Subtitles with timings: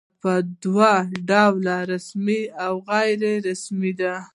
[0.03, 0.31] اداره په
[0.63, 0.93] دوه
[1.29, 4.15] ډوله رسمي او غیر رسمي ده.